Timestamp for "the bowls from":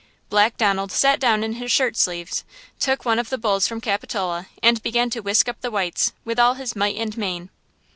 3.29-3.79